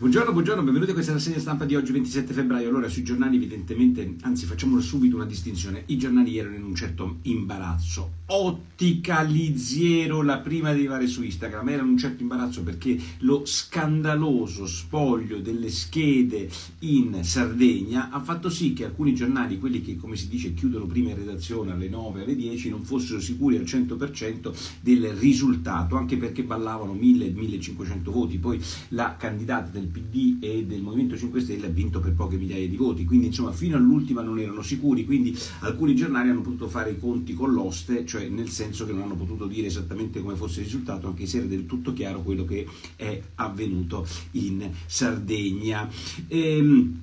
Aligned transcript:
Buongiorno, 0.00 0.32
buongiorno, 0.32 0.62
benvenuti 0.62 0.92
a 0.92 0.94
questa 0.94 1.12
rassegna 1.12 1.38
stampa 1.38 1.66
di 1.66 1.74
oggi 1.74 1.92
27 1.92 2.32
febbraio. 2.32 2.70
Allora, 2.70 2.88
sui 2.88 3.02
giornali 3.02 3.36
evidentemente, 3.36 4.16
anzi 4.22 4.46
facciamo 4.46 4.80
subito 4.80 5.16
una 5.16 5.26
distinzione, 5.26 5.82
i 5.88 5.98
giornali 5.98 6.38
erano 6.38 6.56
in 6.56 6.62
un 6.62 6.74
certo 6.74 7.18
imbarazzo. 7.24 8.12
Ottica 8.24 9.20
Liziero, 9.20 10.22
la 10.22 10.38
prima 10.38 10.72
di 10.72 10.78
arrivare 10.78 11.06
su 11.06 11.22
Instagram, 11.22 11.68
era 11.68 11.82
in 11.82 11.88
un 11.88 11.98
certo 11.98 12.22
imbarazzo 12.22 12.62
perché 12.62 12.98
lo 13.18 13.42
scandaloso 13.44 14.66
spoglio 14.66 15.38
delle 15.40 15.68
schede 15.68 16.48
in 16.78 17.18
Sardegna 17.22 18.08
ha 18.08 18.20
fatto 18.20 18.48
sì 18.48 18.72
che 18.72 18.86
alcuni 18.86 19.14
giornali, 19.14 19.58
quelli 19.58 19.82
che 19.82 19.96
come 19.96 20.16
si 20.16 20.28
dice 20.28 20.54
chiudono 20.54 20.86
prima 20.86 21.10
in 21.10 21.16
redazione 21.16 21.72
alle 21.72 21.90
9, 21.90 22.22
alle 22.22 22.36
10, 22.36 22.70
non 22.70 22.84
fossero 22.84 23.20
sicuri 23.20 23.58
al 23.58 23.64
100% 23.64 24.50
del 24.80 25.08
risultato, 25.10 25.96
anche 25.96 26.16
perché 26.16 26.42
ballavano 26.42 26.94
1000-1500 26.94 28.00
voti. 28.04 28.38
Poi 28.38 28.58
la 28.88 29.16
candidata 29.18 29.68
del 29.68 29.88
PD 29.90 30.36
e 30.40 30.64
del 30.64 30.80
Movimento 30.80 31.16
5 31.16 31.40
Stelle 31.40 31.66
ha 31.66 31.70
vinto 31.70 32.00
per 32.00 32.12
poche 32.12 32.36
migliaia 32.36 32.68
di 32.68 32.76
voti, 32.76 33.04
quindi 33.04 33.26
insomma 33.26 33.52
fino 33.52 33.76
all'ultima 33.76 34.22
non 34.22 34.38
erano 34.38 34.62
sicuri, 34.62 35.04
quindi 35.04 35.36
alcuni 35.60 35.94
giornali 35.94 36.30
hanno 36.30 36.40
potuto 36.40 36.68
fare 36.68 36.92
i 36.92 36.98
conti 36.98 37.34
con 37.34 37.52
l'oste, 37.52 38.06
cioè 38.06 38.28
nel 38.28 38.48
senso 38.48 38.86
che 38.86 38.92
non 38.92 39.02
hanno 39.02 39.16
potuto 39.16 39.46
dire 39.46 39.66
esattamente 39.66 40.20
come 40.20 40.36
fosse 40.36 40.60
il 40.60 40.66
risultato, 40.66 41.06
anche 41.06 41.26
se 41.26 41.38
era 41.38 41.46
del 41.46 41.66
tutto 41.66 41.92
chiaro 41.92 42.22
quello 42.22 42.44
che 42.44 42.66
è 42.96 43.20
avvenuto 43.36 44.06
in 44.32 44.70
Sardegna. 44.86 45.88
Ehm, 46.28 47.00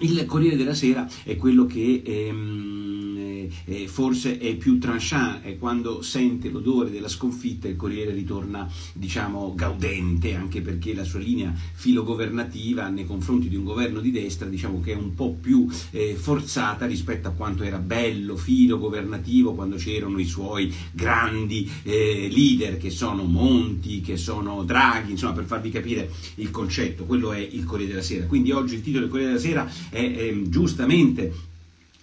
il 0.00 0.26
Corriere 0.26 0.56
della 0.56 0.74
Sera 0.74 1.08
è 1.24 1.36
quello 1.36 1.64
che 1.64 2.02
ehm, 2.04 3.25
eh, 3.64 3.88
forse 3.88 4.38
è 4.38 4.54
più 4.56 4.78
tranchant, 4.78 5.42
è 5.42 5.58
quando 5.58 6.02
sente 6.02 6.50
l'odore 6.50 6.90
della 6.90 7.08
sconfitta 7.08 7.68
il 7.68 7.76
Corriere 7.76 8.12
ritorna 8.12 8.68
diciamo 8.92 9.54
gaudente, 9.54 10.34
anche 10.34 10.60
perché 10.60 10.94
la 10.94 11.04
sua 11.04 11.20
linea 11.20 11.52
filogovernativa 11.74 12.88
nei 12.88 13.06
confronti 13.06 13.48
di 13.48 13.56
un 13.56 13.64
governo 13.64 14.00
di 14.00 14.10
destra 14.10 14.48
diciamo 14.48 14.80
che 14.80 14.92
è 14.92 14.96
un 14.96 15.14
po' 15.14 15.32
più 15.32 15.68
eh, 15.90 16.14
forzata 16.14 16.86
rispetto 16.86 17.28
a 17.28 17.32
quanto 17.32 17.62
era 17.62 17.78
bello, 17.78 18.36
filogovernativo 18.36 19.54
quando 19.54 19.76
c'erano 19.76 20.18
i 20.18 20.24
suoi 20.24 20.72
grandi 20.92 21.70
eh, 21.82 22.28
leader 22.30 22.76
che 22.76 22.90
sono 22.90 23.24
Monti, 23.24 24.00
che 24.00 24.16
sono 24.16 24.64
Draghi, 24.64 25.12
insomma 25.12 25.32
per 25.32 25.44
farvi 25.44 25.70
capire 25.70 26.10
il 26.36 26.50
concetto, 26.50 27.04
quello 27.04 27.32
è 27.32 27.38
il 27.38 27.64
Corriere 27.64 27.92
della 27.92 28.02
Sera. 28.02 28.26
Quindi 28.26 28.50
oggi 28.52 28.74
il 28.74 28.82
titolo 28.82 29.02
del 29.02 29.10
Corriere 29.10 29.32
della 29.32 29.42
Sera 29.42 29.70
è, 29.90 30.14
è 30.14 30.42
giustamente 30.48 31.54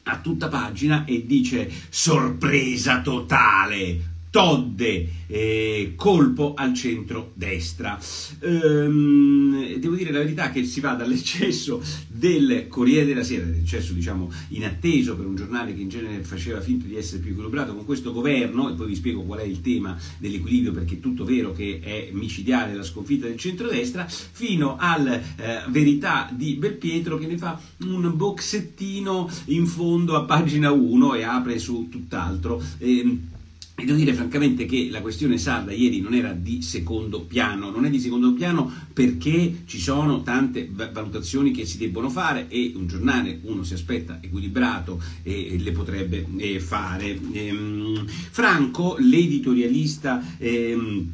a 0.03 0.17
tutta 0.17 0.47
pagina 0.47 1.05
e 1.05 1.25
dice 1.25 1.71
sorpresa 1.89 3.01
totale, 3.01 4.12
Todde, 4.33 5.09
eh, 5.27 5.93
colpo 5.95 6.55
al 6.55 6.73
centro-destra. 6.73 7.99
Ehm, 8.39 9.75
devo 9.75 9.93
dire 9.93 10.11
la 10.11 10.17
verità 10.17 10.49
che 10.49 10.63
si 10.63 10.79
va 10.79 10.93
dall'eccesso 10.93 11.79
del 12.07 12.65
Corriere 12.67 13.05
della 13.05 13.21
Sera, 13.21 13.45
l'eccesso 13.45 13.93
diciamo 13.93 14.31
inatteso 14.47 15.15
per 15.15 15.27
un 15.27 15.35
giornale 15.35 15.75
che 15.75 15.81
in 15.81 15.89
genere 15.89 16.23
faceva 16.23 16.61
finta 16.61 16.87
di 16.87 16.95
essere 16.95 17.21
più 17.21 17.33
equilibrato 17.33 17.75
con 17.75 17.85
questo 17.85 18.11
governo, 18.11 18.71
e 18.71 18.73
poi 18.73 18.87
vi 18.87 18.95
spiego 18.95 19.21
qual 19.21 19.41
è 19.41 19.43
il 19.43 19.61
tema 19.61 19.95
dell'equilibrio 20.17 20.71
perché 20.71 20.95
è 20.95 20.99
tutto 20.99 21.25
vero 21.25 21.51
che 21.51 21.79
è 21.83 22.09
micidiale 22.11 22.73
la 22.73 22.81
sconfitta 22.81 23.27
del 23.27 23.37
centro-destra, 23.37 24.07
fino 24.07 24.77
alla 24.79 25.13
eh, 25.13 25.69
verità 25.69 26.27
di 26.33 26.55
Belpietro 26.55 27.19
che 27.19 27.27
ne 27.27 27.37
fa 27.37 27.61
un 27.81 28.11
boxettino 28.15 29.29
in 29.45 29.67
fondo 29.67 30.15
a 30.15 30.23
pagina 30.23 30.71
1 30.71 31.13
e 31.13 31.21
apre 31.21 31.59
su 31.59 31.87
tutt'altro. 31.87 32.59
Ehm, 32.79 33.29
e 33.75 33.85
devo 33.85 33.97
dire 33.97 34.13
francamente 34.13 34.65
che 34.65 34.89
la 34.91 35.01
questione 35.01 35.39
sarda 35.39 35.71
ieri 35.71 35.99
non 35.99 36.13
era 36.13 36.31
di 36.31 36.61
secondo 36.61 37.21
piano, 37.21 37.71
non 37.71 37.85
è 37.85 37.89
di 37.89 37.99
secondo 37.99 38.31
piano 38.33 38.71
perché 38.93 39.63
ci 39.65 39.79
sono 39.79 40.21
tante 40.21 40.69
valutazioni 40.71 41.51
che 41.51 41.65
si 41.65 41.79
debbono 41.79 42.09
fare 42.09 42.47
e 42.49 42.73
un 42.75 42.85
giornale 42.87 43.39
uno 43.43 43.63
si 43.63 43.73
aspetta 43.73 44.19
equilibrato 44.21 45.01
e 45.23 45.55
le 45.57 45.71
potrebbe 45.71 46.23
eh, 46.37 46.59
fare. 46.59 47.19
Ehm, 47.31 48.05
Franco, 48.07 48.95
l'editorialista 48.99 50.23
ehm, 50.37 51.11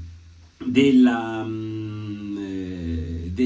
della 0.65 1.45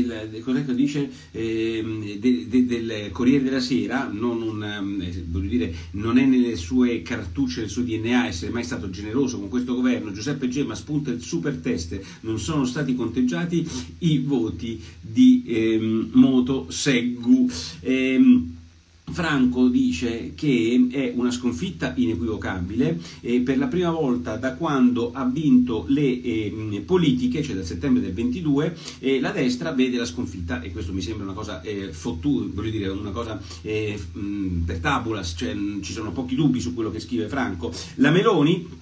del, 0.02 0.30
del, 0.32 0.76
dice, 0.76 1.10
eh, 1.32 2.18
de, 2.20 2.48
de, 2.48 2.66
del 2.66 3.10
Corriere 3.12 3.44
della 3.44 3.60
Sera, 3.60 4.10
non, 4.12 4.42
un, 4.42 4.64
eh, 4.64 5.48
dire, 5.48 5.74
non, 5.92 6.18
è 6.18 6.26
nelle 6.26 6.56
sue 6.56 7.04
cartucce, 7.04 7.62
nel 7.62 7.70
suo 7.70 7.84
DNA 7.84 8.28
essere 8.28 8.52
mai 8.52 8.64
stato 8.64 8.90
generoso 8.90 9.40
con 9.40 9.50
questo 9.50 9.76
governo, 9.76 10.12
Giuseppe 10.12 10.48
Gemma 10.48 10.74
spunta 10.74 11.12
il 11.12 11.22
super 11.22 11.58
test, 11.58 12.00
non 12.22 12.40
sono 12.40 12.66
stati 12.66 12.96
conteggiati 12.96 13.68
i 14.00 14.18
voti 14.20 14.82
di 15.00 15.44
ehm, 15.46 16.10
Moto 16.14 16.66
Seggu. 16.70 17.48
Ehm, 17.82 18.62
Franco 19.12 19.68
dice 19.68 20.34
che 20.34 20.88
è 20.92 21.12
una 21.16 21.30
sconfitta 21.30 21.94
inequivocabile 21.96 23.00
eh, 23.22 23.42
per 23.42 23.58
la 23.58 23.68
prima 23.68 23.92
volta 23.92 24.38
da 24.38 24.54
quando 24.56 25.12
ha 25.14 25.26
vinto 25.26 25.86
le 25.88 26.22
eh, 26.22 26.84
politiche, 26.86 27.44
cioè 27.44 27.56
dal 27.56 27.66
settembre 27.66 28.02
del 28.02 28.14
22, 28.14 28.78
eh, 29.00 29.20
la 29.20 29.32
destra 29.32 29.72
vede 29.72 29.98
la 29.98 30.06
sconfitta 30.06 30.62
e 30.62 30.72
questo 30.72 30.94
mi 30.94 31.02
sembra 31.02 31.26
una 31.26 31.34
cosa 31.34 31.62
eh, 31.62 31.92
fottu, 31.92 32.52
voglio 32.54 32.72
dire, 32.72 32.88
una 32.88 33.12
cosa 33.12 33.40
eh, 33.62 34.00
per 34.66 34.80
tabulas, 34.80 35.36
cioè, 35.38 35.56
ci 35.82 35.92
sono 35.92 36.12
pochi 36.12 36.36
dubbi 36.36 36.60
su 36.60 36.74
quello 36.74 36.90
che 36.90 37.00
scrive 37.00 37.28
Franco. 37.28 37.72
La 37.96 38.10
Meloni 38.10 38.82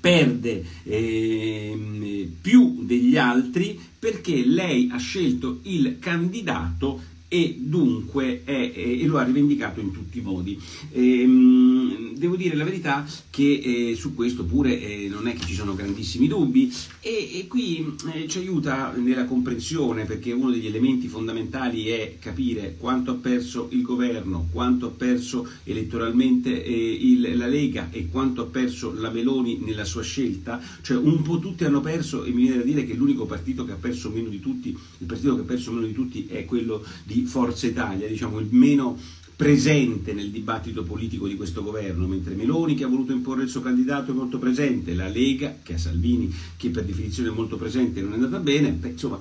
perde 0.00 0.64
eh, 0.84 2.30
più 2.40 2.84
degli 2.84 3.16
altri 3.16 3.78
perché 3.98 4.44
lei 4.46 4.88
ha 4.92 4.98
scelto 4.98 5.60
il 5.64 5.96
candidato 5.98 7.16
e 7.28 7.58
dunque 7.60 8.42
è, 8.44 8.72
e 8.74 9.04
lo 9.04 9.18
ha 9.18 9.22
rivendicato 9.22 9.80
in 9.80 9.92
tutti 9.92 10.18
i 10.18 10.22
modi. 10.22 10.58
Ehm, 10.92 12.14
devo 12.16 12.36
dire 12.36 12.56
la 12.56 12.64
verità 12.64 13.06
che 13.30 13.90
eh, 13.90 13.94
su 13.94 14.14
questo 14.14 14.44
pure 14.44 14.80
eh, 14.80 15.08
non 15.08 15.28
è 15.28 15.34
che 15.34 15.46
ci 15.46 15.54
sono 15.54 15.74
grandissimi 15.74 16.26
dubbi 16.26 16.72
e, 17.00 17.30
e 17.34 17.46
qui 17.46 17.94
eh, 18.14 18.26
ci 18.26 18.38
aiuta 18.38 18.92
nella 18.96 19.26
comprensione 19.26 20.04
perché 20.04 20.32
uno 20.32 20.50
degli 20.50 20.66
elementi 20.66 21.06
fondamentali 21.06 21.86
è 21.86 22.16
capire 22.18 22.76
quanto 22.78 23.12
ha 23.12 23.14
perso 23.14 23.68
il 23.72 23.82
governo, 23.82 24.48
quanto 24.50 24.86
ha 24.86 24.90
perso 24.90 25.46
elettoralmente 25.64 26.64
eh, 26.64 26.72
il, 26.72 27.36
la 27.36 27.46
Lega 27.46 27.88
e 27.90 28.08
quanto 28.08 28.42
ha 28.42 28.46
perso 28.46 28.94
la 28.94 29.10
Meloni 29.10 29.58
nella 29.58 29.84
sua 29.84 30.02
scelta, 30.02 30.60
cioè 30.80 30.96
un 30.96 31.20
po' 31.22 31.38
tutti 31.38 31.64
hanno 31.64 31.80
perso 31.80 32.24
e 32.24 32.30
mi 32.30 32.42
viene 32.42 32.58
da 32.58 32.64
dire 32.64 32.86
che 32.86 32.94
l'unico 32.94 33.26
partito 33.26 33.64
che 33.66 33.72
ha 33.72 33.76
perso 33.76 34.10
meno 34.10 34.28
di 34.28 34.40
tutti, 34.40 34.70
il 34.70 35.06
partito 35.06 35.34
che 35.34 35.42
ha 35.42 35.44
perso 35.44 35.72
meno 35.72 35.86
di 35.86 35.92
tutti 35.92 36.26
è 36.26 36.44
quello 36.46 36.82
di 37.04 37.17
Forza 37.24 37.66
Italia, 37.66 38.06
diciamo 38.06 38.38
il 38.38 38.48
meno 38.50 38.98
presente 39.38 40.12
nel 40.12 40.30
dibattito 40.30 40.82
politico 40.82 41.28
di 41.28 41.36
questo 41.36 41.62
governo, 41.62 42.08
mentre 42.08 42.34
Meloni 42.34 42.74
che 42.74 42.82
ha 42.82 42.88
voluto 42.88 43.12
imporre 43.12 43.44
il 43.44 43.48
suo 43.48 43.60
candidato 43.60 44.10
è 44.10 44.14
molto 44.14 44.38
presente, 44.38 44.94
la 44.94 45.06
Lega 45.06 45.58
che 45.62 45.74
ha 45.74 45.78
Salvini 45.78 46.34
che 46.56 46.70
per 46.70 46.84
definizione 46.84 47.28
è 47.28 47.32
molto 47.32 47.56
presente 47.56 48.00
non 48.00 48.12
è 48.12 48.14
andata 48.14 48.38
bene, 48.38 48.70
beh, 48.70 48.88
insomma 48.88 49.20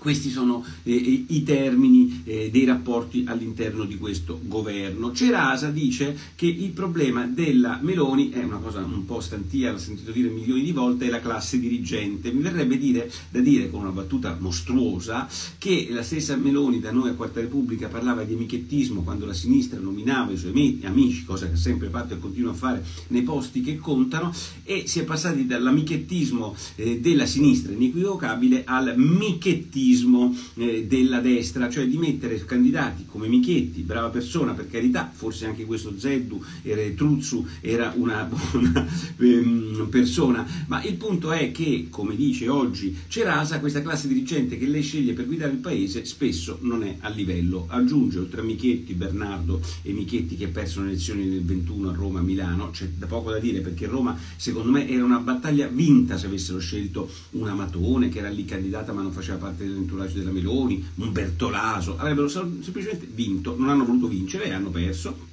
questi 0.00 0.30
sono 0.30 0.64
eh, 0.82 1.24
i 1.28 1.42
termini 1.42 2.22
eh, 2.24 2.48
dei 2.50 2.64
rapporti 2.64 3.24
all'interno 3.26 3.84
di 3.84 3.98
questo 3.98 4.40
governo. 4.42 5.12
Cerasa 5.12 5.68
dice 5.68 6.16
che 6.34 6.46
il 6.46 6.70
problema 6.70 7.26
della 7.26 7.78
Meloni 7.82 8.30
è 8.30 8.42
una 8.42 8.56
cosa 8.56 8.78
un 8.80 9.04
po' 9.04 9.20
stantia, 9.20 9.70
l'ha 9.70 9.78
sentito 9.78 10.10
dire 10.10 10.30
milioni 10.30 10.62
di 10.62 10.72
volte, 10.72 11.06
è 11.06 11.10
la 11.10 11.20
classe 11.20 11.60
dirigente. 11.60 12.32
Mi 12.32 12.40
verrebbe 12.40 12.78
dire, 12.78 13.12
da 13.30 13.40
dire 13.40 13.68
con 13.68 13.82
una 13.82 13.90
battuta 13.90 14.34
mostruosa 14.40 15.28
che 15.58 15.88
la 15.90 16.02
stessa 16.02 16.34
Meloni 16.34 16.80
da 16.80 16.92
noi 16.92 17.10
a 17.10 17.14
Quarta 17.14 17.40
Repubblica 17.40 17.88
parlava 17.88 18.24
di 18.24 18.32
amichettismo 18.32 19.02
quando 19.02 19.26
la 19.26 19.34
sinistra 19.34 19.78
nominava 19.78 20.32
i 20.32 20.38
suoi 20.38 20.80
amici, 20.84 21.24
cosa 21.26 21.46
che 21.46 21.52
ha 21.52 21.58
sempre 21.58 21.90
fatto 21.90 22.14
e 22.14 22.18
continua 22.18 22.52
a 22.52 22.54
fare 22.54 22.82
nei 23.08 23.22
posti 23.22 23.60
che 23.60 23.76
contano, 23.76 24.32
e 24.64 24.84
si 24.86 24.98
è 25.00 25.04
passati 25.04 25.44
dall'amichettismo 25.44 26.56
eh, 26.76 27.00
della 27.00 27.26
sinistra 27.26 27.74
inequivocabile 27.74 28.62
al 28.64 28.94
michettismo 28.96 29.88
populismo 29.90 30.34
eh, 30.54 30.86
della 30.86 31.20
destra, 31.20 31.68
cioè 31.68 31.86
di 31.86 31.96
mettere 31.96 32.44
candidati 32.44 33.06
come 33.06 33.28
Michetti, 33.28 33.80
brava 33.82 34.08
persona 34.08 34.52
per 34.52 34.68
carità, 34.68 35.10
forse 35.12 35.46
anche 35.46 35.64
questo 35.64 35.98
Zeddu, 35.98 36.42
era, 36.62 36.82
Truzzu 36.94 37.46
era 37.60 37.92
una 37.96 38.22
buona 38.30 38.86
ehm, 39.18 39.88
persona, 39.90 40.46
ma 40.68 40.82
il 40.84 40.94
punto 40.94 41.32
è 41.32 41.50
che, 41.50 41.88
come 41.90 42.14
dice 42.14 42.48
oggi 42.48 42.96
Cerasa, 43.08 43.60
questa 43.60 43.82
classe 43.82 44.08
dirigente 44.08 44.58
che 44.58 44.66
lei 44.66 44.82
sceglie 44.82 45.12
per 45.12 45.26
guidare 45.26 45.52
il 45.52 45.58
paese 45.58 46.04
spesso 46.04 46.58
non 46.62 46.84
è 46.84 46.96
a 47.00 47.08
livello. 47.08 47.66
Aggiunge, 47.68 48.18
oltre 48.18 48.40
a 48.40 48.44
Michetti, 48.44 48.94
Bernardo 48.94 49.60
e 49.82 49.92
Michetti 49.92 50.36
che 50.36 50.46
ha 50.46 50.48
perso 50.48 50.82
le 50.82 50.88
elezioni 50.88 51.26
nel 51.26 51.42
21 51.44 51.90
a 51.90 51.94
Roma, 51.94 52.20
a 52.20 52.22
Milano, 52.22 52.70
c'è 52.70 52.88
da 52.96 53.06
poco 53.06 53.30
da 53.30 53.38
dire 53.38 53.60
perché 53.60 53.86
Roma 53.86 54.16
secondo 54.36 54.70
me 54.70 54.88
era 54.88 55.04
una 55.04 55.18
battaglia 55.18 55.66
vinta 55.66 56.16
se 56.16 56.26
avessero 56.26 56.58
scelto 56.58 57.10
una 57.30 57.54
Matone 57.54 58.08
che 58.08 58.18
era 58.18 58.28
lì 58.28 58.44
candidata 58.44 58.92
ma 58.92 59.02
non 59.02 59.12
faceva 59.12 59.38
parte 59.38 59.64
del 59.64 59.79
dell'entourage 59.80 60.18
della 60.18 60.30
Meloni, 60.30 60.84
un 60.96 61.12
Bertolaso, 61.12 61.96
avrebbero 61.96 62.28
semplicemente 62.28 63.08
vinto, 63.12 63.56
non 63.58 63.68
hanno 63.68 63.84
voluto 63.84 64.06
vincere 64.06 64.44
e 64.44 64.52
hanno 64.52 64.70
perso. 64.70 65.28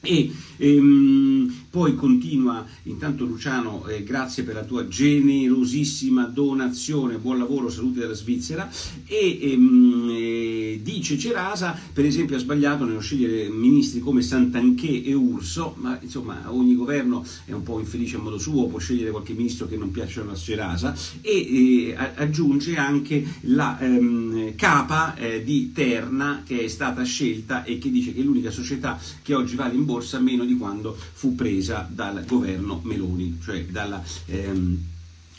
E, 0.00 0.30
ehm, 0.58 1.52
poi 1.70 1.94
continua, 1.94 2.64
intanto 2.84 3.24
Luciano, 3.24 3.86
eh, 3.86 4.02
grazie 4.02 4.42
per 4.42 4.54
la 4.54 4.64
tua 4.64 4.86
generosissima 4.86 6.24
donazione, 6.24 7.16
buon 7.16 7.38
lavoro, 7.38 7.70
saluti 7.70 8.00
dalla 8.00 8.12
Svizzera, 8.12 8.70
e 9.06 9.38
ehm, 9.40 10.08
eh, 10.10 10.63
dice 10.82 11.18
Cerasa, 11.18 11.78
per 11.92 12.04
esempio 12.04 12.36
ha 12.36 12.38
sbagliato 12.38 12.84
nello 12.84 13.00
scegliere 13.00 13.48
ministri 13.48 14.00
come 14.00 14.22
Santanché 14.22 15.02
e 15.02 15.12
Urso, 15.14 15.74
ma 15.78 15.98
insomma 16.00 16.42
ogni 16.52 16.74
governo 16.74 17.24
è 17.44 17.52
un 17.52 17.62
po' 17.62 17.78
infelice 17.78 18.16
a 18.16 18.20
modo 18.20 18.38
suo, 18.38 18.66
può 18.66 18.78
scegliere 18.78 19.10
qualche 19.10 19.32
ministro 19.32 19.66
che 19.66 19.76
non 19.76 19.90
piace 19.90 20.20
a 20.20 20.34
Cerasa, 20.34 20.94
e 21.20 21.88
eh, 21.88 21.96
aggiunge 21.96 22.76
anche 22.76 23.24
la 23.42 23.78
ehm, 23.78 24.54
capa 24.54 25.14
eh, 25.16 25.42
di 25.42 25.72
Terna 25.72 26.42
che 26.44 26.64
è 26.64 26.68
stata 26.68 27.02
scelta 27.02 27.64
e 27.64 27.78
che 27.78 27.90
dice 27.90 28.12
che 28.12 28.20
è 28.20 28.24
l'unica 28.24 28.50
società 28.50 28.98
che 29.22 29.34
oggi 29.34 29.56
vale 29.56 29.74
in 29.74 29.84
borsa 29.84 30.18
meno 30.18 30.44
di 30.44 30.56
quando 30.56 30.96
fu 30.96 31.34
presa 31.34 31.88
dal 31.90 32.24
governo 32.26 32.80
Meloni, 32.84 33.38
cioè 33.42 33.64
dalla... 33.66 34.02
Ehm, 34.26 34.92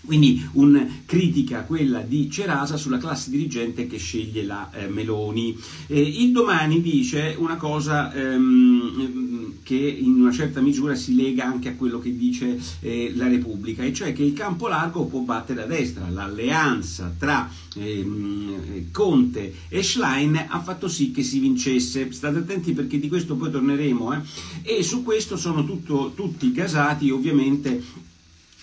quindi 0.06 0.48
una 0.54 0.88
critica 1.06 1.64
quella 1.64 2.02
di 2.02 2.30
Cerasa 2.30 2.78
sulla 2.78 2.98
classe 2.98 3.30
dirigente 3.30 3.88
che 3.88 3.98
sceglie 3.98 4.44
la 4.44 4.70
eh, 4.72 4.88
Meloni. 4.88 5.58
Eh, 5.88 6.00
il 6.02 6.32
domani 6.32 6.82
dice 6.82 7.36
una 7.38 7.56
cosa 7.56 8.14
ehm, 8.14 9.56
che 9.64 9.76
in 9.76 10.22
una 10.22 10.32
certa 10.32 10.62
misura 10.62 10.96
si 10.96 11.16
lega 11.16 11.46
anche 11.46 11.70
a 11.70 11.76
quello 11.76 12.00
che 12.00 12.16
dice 12.16 12.60
eh, 12.82 13.12
la 13.16 13.28
Repubblica, 13.28 13.84
e 13.84 13.94
cioè 13.94 14.14
che 14.14 14.24
il 14.24 14.34
campo 14.34 14.68
largo 14.68 15.06
può 15.06 15.22
battere 15.22 15.64
a 15.64 15.66
destra. 15.66 16.08
L'alleanza 16.10 17.14
tra 17.18 17.50
ehm, 17.76 18.92
Conte 18.92 19.54
e 19.68 19.84
Schlein 19.84 20.46
ha 20.48 20.62
fatto 20.62 20.88
sì 20.88 21.12
che 21.12 21.24
si 21.24 21.40
vincesse. 21.40 22.12
State 22.12 22.38
attenti 22.38 22.74
perché 22.74 23.00
di 23.00 23.08
questo 23.08 23.36
poi 23.36 23.52
torneremo. 23.52 24.14
Eh. 24.14 24.78
E 24.78 24.84
su 24.84 25.04
questo 25.04 25.38
sono 25.38 25.66
tutto, 25.66 26.14
tutti 26.16 26.52
casati 26.52 27.10
ovviamente 27.10 28.04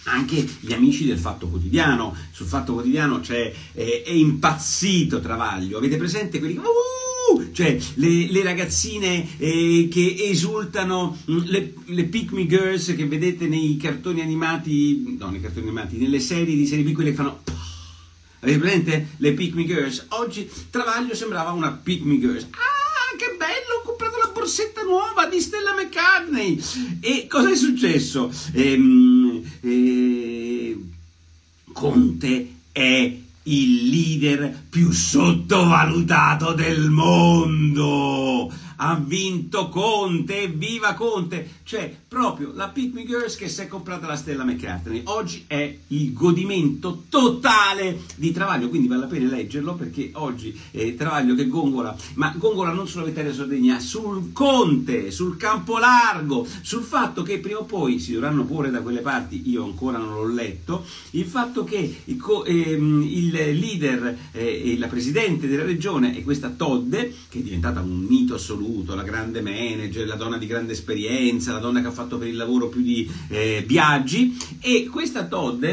anche 0.04 0.46
gli 0.60 0.72
amici 0.72 1.04
del 1.04 1.18
Fatto 1.18 1.48
Quotidiano. 1.48 2.14
Sul 2.32 2.46
Fatto 2.46 2.72
Quotidiano 2.74 3.20
c'è, 3.20 3.52
eh, 3.72 4.02
è 4.04 4.10
impazzito 4.10 5.20
Travaglio. 5.20 5.78
Avete 5.78 5.96
presente 5.96 6.38
quelli 6.38 6.54
che... 6.54 6.60
Cioè 7.52 7.78
le, 7.94 8.30
le 8.30 8.42
ragazzine 8.42 9.26
eh, 9.38 9.88
che 9.90 10.16
esultano, 10.18 11.18
mm, 11.30 11.38
le, 11.44 11.74
le 11.86 12.04
pick 12.04 12.32
me 12.32 12.46
girls 12.46 12.94
che 12.94 13.06
vedete 13.06 13.46
nei 13.46 13.76
cartoni 13.76 14.20
animati, 14.20 15.16
no, 15.18 15.30
nei 15.30 15.40
cartoni 15.40 15.66
animati, 15.66 15.96
nelle 15.96 16.20
serie 16.20 16.54
di 16.54 16.66
serie 16.66 16.84
B, 16.84 16.92
quelle 16.92 17.10
che 17.10 17.16
fanno... 17.16 17.42
Avete 18.40 18.58
presente? 18.58 19.08
Le 19.18 19.32
pick 19.32 19.54
me 19.54 19.64
girls. 19.64 20.06
Oggi 20.10 20.50
Travaglio 20.68 21.14
sembrava 21.14 21.52
una 21.52 21.70
pick 21.70 22.04
me 22.04 22.18
girls. 22.18 22.42
Ah, 22.50 23.16
che 23.16 23.36
bello! 23.38 23.80
Ho 23.82 23.86
comprato 23.86 24.16
la 24.18 24.30
borsetta 24.32 24.82
nuova 24.82 25.26
di 25.26 25.40
Stella 25.40 25.74
McCartney. 25.74 26.60
E 27.00 27.26
cosa 27.28 27.50
è 27.50 27.56
successo? 27.56 28.32
Ehm, 28.52 29.21
eh, 29.62 30.76
Conte 31.72 32.54
è 32.72 33.16
il 33.44 33.88
leader 33.88 34.64
più 34.68 34.92
sottovalutato 34.92 36.52
del 36.52 36.90
mondo 36.90 38.52
ha 38.84 38.96
vinto 38.96 39.68
Conte, 39.68 40.48
viva 40.48 40.94
Conte! 40.94 41.60
Cioè, 41.62 41.94
proprio 42.08 42.52
la 42.52 42.68
Pick 42.68 43.06
Girls 43.06 43.36
che 43.36 43.48
si 43.48 43.60
è 43.60 43.68
comprata 43.68 44.08
la 44.08 44.16
Stella 44.16 44.44
McCartney. 44.44 45.02
Oggi 45.04 45.44
è 45.46 45.78
il 45.88 46.12
godimento 46.12 47.04
totale 47.08 48.00
di 48.16 48.32
Travaglio, 48.32 48.68
quindi 48.68 48.88
vale 48.88 49.02
la 49.02 49.06
pena 49.06 49.30
leggerlo 49.30 49.74
perché 49.74 50.10
oggi 50.14 50.58
è 50.72 50.94
Travaglio 50.96 51.36
che 51.36 51.46
gongola, 51.46 51.96
ma 52.14 52.34
gongola 52.36 52.72
non 52.72 52.88
sulla 52.88 53.04
Vittoria 53.04 53.32
Sardegna, 53.32 53.78
sul 53.78 54.32
Conte, 54.32 55.12
sul 55.12 55.36
campo 55.36 55.78
largo, 55.78 56.46
sul 56.60 56.82
fatto 56.82 57.22
che 57.22 57.38
prima 57.38 57.60
o 57.60 57.64
poi 57.64 58.00
si 58.00 58.12
dovranno 58.12 58.44
porre 58.44 58.70
da 58.70 58.80
quelle 58.80 59.00
parti, 59.00 59.48
io 59.48 59.64
ancora 59.64 59.96
non 59.96 60.12
l'ho 60.12 60.26
letto, 60.26 60.84
il 61.12 61.24
fatto 61.24 61.62
che 61.62 62.02
il, 62.04 62.22
ehm, 62.46 63.02
il 63.08 63.30
leader 63.30 64.18
eh, 64.32 64.72
e 64.72 64.78
la 64.78 64.88
presidente 64.88 65.46
della 65.46 65.64
regione 65.64 66.16
è 66.16 66.22
questa 66.24 66.50
Todde, 66.50 67.14
che 67.28 67.38
è 67.38 67.42
diventata 67.42 67.80
un 67.80 68.00
mito 68.00 68.34
assoluto, 68.34 68.71
assoluto, 68.72 68.94
la 68.94 69.02
grande 69.02 69.42
manager, 69.42 70.06
la 70.06 70.14
donna 70.14 70.38
di 70.38 70.46
grande 70.46 70.72
esperienza, 70.72 71.52
la 71.52 71.58
donna 71.58 71.80
che 71.82 71.88
ha 71.88 71.92
fatto 71.92 72.16
per 72.16 72.28
il 72.28 72.36
lavoro 72.36 72.68
più 72.68 72.80
di 72.80 73.08
eh, 73.28 73.62
viaggi. 73.66 74.36
E 74.60 74.88
questa 74.90 75.26
Todd 75.26 75.64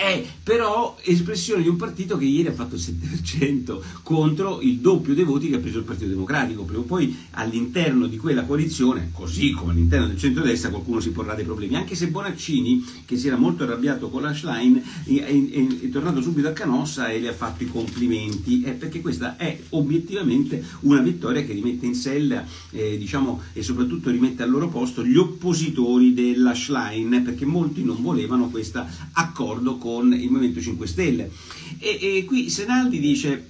è 0.00 0.24
però 0.42 0.96
espressione 1.02 1.62
di 1.62 1.68
un 1.68 1.76
partito 1.76 2.16
che 2.16 2.24
ieri 2.24 2.48
ha 2.48 2.54
fatto 2.54 2.74
il 2.74 2.80
7% 2.80 3.80
contro 4.02 4.62
il 4.62 4.78
doppio 4.78 5.12
dei 5.12 5.24
voti 5.24 5.50
che 5.50 5.56
ha 5.56 5.58
preso 5.58 5.78
il 5.78 5.84
Partito 5.84 6.08
Democratico. 6.08 6.64
Prima 6.64 6.80
o 6.80 6.84
poi 6.84 7.14
all'interno 7.32 8.06
di 8.06 8.16
quella 8.16 8.44
coalizione, 8.44 9.10
così 9.12 9.50
come 9.50 9.72
all'interno 9.72 10.06
del 10.06 10.16
centro-destra, 10.16 10.70
qualcuno 10.70 11.00
si 11.00 11.10
porrà 11.10 11.34
dei 11.34 11.44
problemi. 11.44 11.76
Anche 11.76 11.94
se 11.94 12.08
Bonaccini, 12.08 12.82
che 13.04 13.18
si 13.18 13.26
era 13.26 13.36
molto 13.36 13.64
arrabbiato 13.64 14.08
con 14.08 14.22
la 14.22 14.32
Schlein, 14.32 14.82
è, 15.04 15.12
è, 15.12 15.66
è 15.82 15.88
tornato 15.90 16.22
subito 16.22 16.48
a 16.48 16.52
Canossa 16.52 17.08
e 17.08 17.20
le 17.20 17.28
ha 17.28 17.34
fatto 17.34 17.62
i 17.62 17.68
complimenti, 17.68 18.62
eh, 18.62 18.72
perché 18.72 19.02
questa 19.02 19.36
è 19.36 19.58
obiettivamente 19.70 20.64
una 20.80 21.00
vittoria 21.02 21.44
che 21.44 21.52
rimette 21.52 21.84
in 21.84 21.94
sella 21.94 22.42
eh, 22.70 22.96
diciamo, 22.96 23.42
e 23.52 23.62
soprattutto 23.62 24.08
rimette 24.08 24.42
al 24.42 24.50
loro 24.50 24.68
posto 24.68 25.04
gli 25.04 25.18
oppositori 25.18 26.14
della 26.14 26.54
Schlein, 26.54 27.22
perché 27.22 27.44
molti 27.44 27.84
non 27.84 28.00
volevano 28.00 28.48
questo 28.48 28.82
accordo 29.12 29.76
con 29.76 29.89
il 29.98 30.30
Movimento 30.30 30.60
5 30.60 30.86
Stelle. 30.86 31.30
E, 31.78 31.98
e 32.18 32.24
qui 32.24 32.50
Senaldi 32.50 32.98
dice 32.98 33.49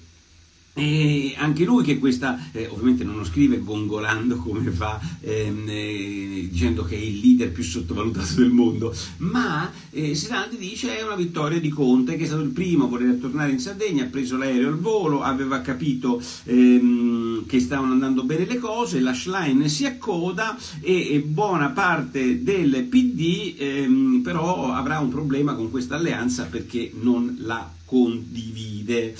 e 0.81 1.35
anche 1.37 1.65
lui 1.65 1.85
che 1.85 1.99
questa, 1.99 2.39
eh, 2.53 2.67
ovviamente 2.69 3.05
non 3.05 3.17
lo 3.17 3.25
scrive 3.25 3.59
gongolando 3.59 4.37
come 4.37 4.71
fa, 4.71 4.99
ehm, 5.21 5.65
eh, 5.69 6.49
dicendo 6.51 6.85
che 6.85 6.97
è 6.97 7.01
il 7.01 7.21
leader 7.21 7.53
più 7.53 7.63
sottovalutato 7.63 8.35
del 8.37 8.49
mondo, 8.49 8.95
ma 9.19 9.71
eh, 9.91 10.15
Senaldi 10.15 10.57
dice 10.57 10.99
è 10.99 11.03
una 11.03 11.17
vittoria 11.17 11.61
di 11.61 11.69
Conte 11.69 12.17
che 12.17 12.25
è 12.25 12.27
stato 12.27 12.41
il 12.41 12.49
primo 12.49 12.85
a 12.85 12.89
voler 12.89 13.17
tornare 13.17 13.53
in 13.53 13.59
Sardegna, 13.59 14.05
ha 14.05 14.09
preso 14.09 14.39
l'aereo 14.39 14.69
al 14.69 14.79
volo, 14.79 15.23
aveva 15.23 15.61
capito 15.61 16.23
ehm, 16.45 17.45
che 17.47 17.61
stavano 17.61 17.93
andando 17.93 18.25
bene 18.25 18.47
le 18.47 18.59
cose, 18.59 19.01
la 19.01 19.13
Schlein 19.13 19.69
si 19.69 19.85
accoda 19.85 20.57
e, 20.81 21.13
e 21.13 21.21
buona 21.21 21.69
parte 21.71 22.43
del 22.43 22.85
PD 22.85 23.55
ehm, 23.59 24.21
però 24.23 24.73
avrà 24.73 24.99
un 24.99 25.11
problema 25.11 25.55
con 25.55 25.71
questa 25.71 25.97
alleanza 25.97 26.45
perché 26.45 26.91
non 27.01 27.37
la 27.41 27.71
condivide. 27.85 29.15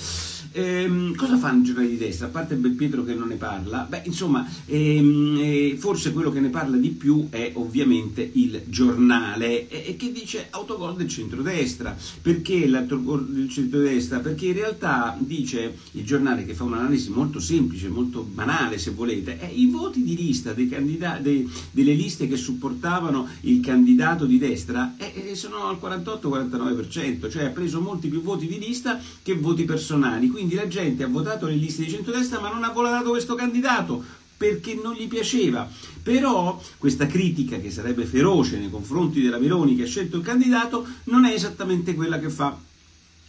Ehm, 0.53 1.15
cosa 1.15 1.37
fanno 1.37 1.61
i 1.61 1.63
giornali 1.63 1.89
di 1.89 1.97
destra? 1.97 2.27
A 2.27 2.29
parte 2.29 2.55
Belpietro 2.55 3.05
che 3.05 3.13
non 3.13 3.29
ne 3.29 3.35
parla, 3.35 3.85
beh, 3.89 4.01
insomma, 4.05 4.45
ehm, 4.65 5.37
eh, 5.39 5.75
forse 5.79 6.11
quello 6.11 6.31
che 6.31 6.41
ne 6.41 6.49
parla 6.49 6.75
di 6.75 6.89
più 6.89 7.27
è 7.29 7.51
ovviamente 7.53 8.29
il 8.33 8.61
giornale 8.65 9.69
e, 9.69 9.95
che 9.95 10.11
dice 10.11 10.47
autogol 10.49 10.95
del 10.95 11.07
centrodestra. 11.07 11.95
Perché 12.21 12.67
l'autogol 12.67 13.27
del 13.27 13.49
centrodestra? 13.49 14.19
Perché 14.19 14.47
in 14.47 14.53
realtà 14.53 15.15
dice 15.19 15.77
il 15.91 16.03
giornale 16.03 16.45
che 16.45 16.53
fa 16.53 16.65
un'analisi 16.65 17.11
molto 17.11 17.39
semplice, 17.39 17.87
molto 17.87 18.21
banale 18.21 18.77
se 18.77 18.91
volete, 18.91 19.39
è 19.39 19.49
i 19.49 19.67
voti 19.67 20.03
di 20.03 20.17
lista 20.17 20.51
dei 20.51 20.67
candidati, 20.67 21.21
dei, 21.21 21.49
delle 21.71 21.93
liste 21.93 22.27
che 22.27 22.35
supportavano 22.35 23.27
il 23.41 23.61
candidato 23.61 24.25
di 24.25 24.37
destra 24.37 24.95
eh, 24.97 25.33
sono 25.35 25.67
al 25.67 25.79
48-49%, 25.81 27.29
cioè 27.29 27.45
ha 27.45 27.49
preso 27.49 27.79
molti 27.79 28.09
più 28.09 28.21
voti 28.21 28.47
di 28.47 28.59
lista 28.59 28.99
che 29.23 29.35
voti 29.35 29.63
personali. 29.63 30.27
Quindi 30.27 30.40
quindi 30.41 30.55
la 30.55 30.67
gente 30.67 31.03
ha 31.03 31.07
votato 31.07 31.45
le 31.45 31.53
liste 31.53 31.83
di 31.83 31.91
centrodestra 31.91 32.39
ma 32.39 32.49
non 32.49 32.63
ha 32.63 32.71
votato 32.71 33.11
questo 33.11 33.35
candidato 33.35 34.03
perché 34.35 34.73
non 34.73 34.95
gli 34.95 35.07
piaceva. 35.07 35.69
Però 36.01 36.59
questa 36.79 37.05
critica 37.05 37.59
che 37.59 37.69
sarebbe 37.69 38.05
feroce 38.05 38.57
nei 38.57 38.71
confronti 38.71 39.21
della 39.21 39.37
Meloni 39.37 39.75
che 39.75 39.83
ha 39.83 39.87
scelto 39.87 40.17
il 40.17 40.23
candidato 40.23 40.87
non 41.05 41.25
è 41.25 41.33
esattamente 41.33 41.93
quella 41.93 42.17
che 42.17 42.31
fa 42.31 42.57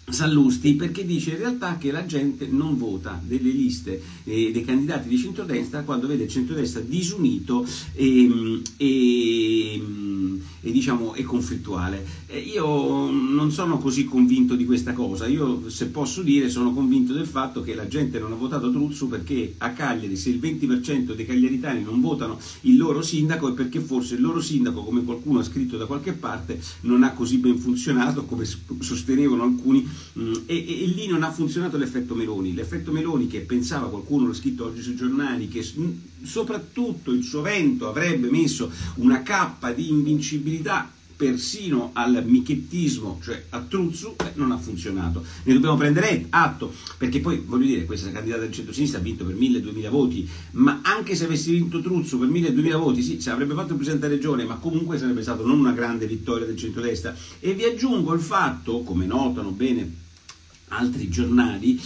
Sallusti 0.08 0.74
perché 0.74 1.06
dice 1.06 1.30
in 1.30 1.38
realtà 1.38 1.76
che 1.76 1.92
la 1.92 2.04
gente 2.04 2.46
non 2.46 2.76
vota 2.76 3.20
delle 3.22 3.50
liste 3.50 4.02
eh, 4.24 4.50
dei 4.50 4.64
candidati 4.64 5.08
di 5.08 5.16
centrodestra 5.16 5.82
quando 5.82 6.08
vede 6.08 6.24
il 6.24 6.30
centrodestra 6.30 6.80
disunito 6.80 7.64
e, 7.92 8.60
e, 8.78 9.82
e, 10.60 10.72
diciamo, 10.72 11.14
e 11.14 11.22
conflittuale. 11.22 12.04
Io 12.38 13.10
non 13.10 13.50
sono 13.50 13.78
così 13.78 14.04
convinto 14.04 14.54
di 14.54 14.64
questa 14.64 14.92
cosa, 14.92 15.26
io 15.26 15.68
se 15.68 15.86
posso 15.86 16.22
dire 16.22 16.48
sono 16.48 16.72
convinto 16.72 17.12
del 17.12 17.26
fatto 17.26 17.62
che 17.62 17.74
la 17.74 17.86
gente 17.86 18.18
non 18.18 18.32
ha 18.32 18.36
votato 18.36 18.70
Truzzo 18.70 19.06
perché 19.06 19.54
a 19.58 19.70
Cagliari 19.72 20.16
se 20.16 20.30
il 20.30 20.38
20% 20.38 21.14
dei 21.14 21.26
cagliaritani 21.26 21.82
non 21.82 22.00
votano 22.00 22.38
il 22.62 22.76
loro 22.76 23.02
sindaco 23.02 23.48
è 23.48 23.52
perché 23.52 23.80
forse 23.80 24.14
il 24.14 24.22
loro 24.22 24.40
sindaco, 24.40 24.82
come 24.82 25.04
qualcuno 25.04 25.40
ha 25.40 25.44
scritto 25.44 25.76
da 25.76 25.86
qualche 25.86 26.12
parte, 26.12 26.60
non 26.82 27.02
ha 27.02 27.12
così 27.12 27.36
ben 27.38 27.58
funzionato 27.58 28.24
come 28.24 28.44
sostenevano 28.44 29.42
alcuni 29.42 29.86
Mm, 30.18 30.34
e, 30.46 30.56
e, 30.56 30.82
e, 30.82 30.86
lì 30.86 31.06
non 31.06 31.22
ha 31.22 31.32
funzionato 31.32 31.76
l'effetto 31.76 32.14
Meloni. 32.14 32.54
L'effetto 32.54 32.92
Meloni 32.92 33.26
che 33.26 33.40
pensava, 33.40 33.88
qualcuno 33.88 34.26
l'ha 34.26 34.34
scritto 34.34 34.66
oggi 34.66 34.82
sui 34.82 34.94
giornali, 34.94 35.48
che 35.48 35.66
soprattutto 36.22 37.12
il 37.12 37.22
suo 37.22 37.40
vento 37.40 37.88
avrebbe 37.88 38.30
messo 38.30 38.70
una 38.96 39.22
cappa 39.22 39.72
di 39.72 39.88
invincibilità 39.88 40.90
persino 41.22 41.90
al 41.92 42.24
michettismo, 42.26 43.20
cioè 43.22 43.44
a 43.50 43.60
Truzzu, 43.60 44.16
eh, 44.18 44.32
non 44.34 44.50
ha 44.50 44.58
funzionato. 44.58 45.24
Ne 45.44 45.52
dobbiamo 45.52 45.76
prendere 45.76 46.26
atto, 46.30 46.74
perché 46.98 47.20
poi 47.20 47.40
voglio 47.46 47.66
dire, 47.66 47.84
questa 47.84 48.10
candidata 48.10 48.42
del 48.42 48.52
centro-sinistra 48.52 48.98
ha 48.98 49.02
vinto 49.02 49.24
per 49.24 49.36
1000-2000 49.36 49.88
voti, 49.88 50.28
ma 50.52 50.80
anche 50.82 51.14
se 51.14 51.26
avessi 51.26 51.52
vinto 51.52 51.80
Truzzu 51.80 52.18
per 52.18 52.28
1000-2000 52.28 52.76
voti, 52.76 53.02
sì, 53.02 53.20
se 53.20 53.30
avrebbe 53.30 53.54
fatto 53.54 53.70
il 53.70 53.76
Presidente 53.76 54.08
della 54.08 54.20
Regione, 54.20 54.44
ma 54.44 54.56
comunque 54.56 54.98
sarebbe 54.98 55.22
stata 55.22 55.44
non 55.44 55.60
una 55.60 55.72
grande 55.72 56.08
vittoria 56.08 56.44
del 56.44 56.56
centro-destra. 56.56 57.14
E 57.38 57.54
vi 57.54 57.62
aggiungo 57.62 58.12
il 58.14 58.20
fatto, 58.20 58.82
come 58.82 59.06
notano 59.06 59.50
bene 59.50 60.00
altri 60.72 61.08
giornali, 61.08 61.80